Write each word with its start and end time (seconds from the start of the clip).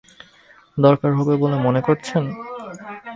দরকার 0.77 1.11
হবে 1.13 1.33
বলে 1.37 1.57
মনে 1.57 1.81
করছেন? 1.81 2.23